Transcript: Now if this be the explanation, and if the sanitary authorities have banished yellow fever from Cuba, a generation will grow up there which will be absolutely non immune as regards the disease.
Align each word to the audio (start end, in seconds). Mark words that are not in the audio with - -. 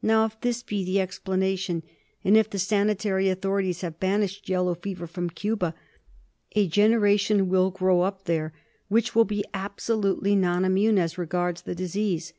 Now 0.00 0.24
if 0.26 0.40
this 0.42 0.62
be 0.62 0.84
the 0.84 1.00
explanation, 1.00 1.82
and 2.22 2.36
if 2.36 2.48
the 2.48 2.56
sanitary 2.60 3.28
authorities 3.28 3.80
have 3.80 3.98
banished 3.98 4.48
yellow 4.48 4.76
fever 4.76 5.08
from 5.08 5.28
Cuba, 5.28 5.74
a 6.54 6.68
generation 6.68 7.48
will 7.48 7.72
grow 7.72 8.02
up 8.02 8.26
there 8.26 8.52
which 8.86 9.16
will 9.16 9.24
be 9.24 9.42
absolutely 9.52 10.36
non 10.36 10.64
immune 10.64 10.98
as 11.00 11.18
regards 11.18 11.62
the 11.62 11.74
disease. 11.74 12.32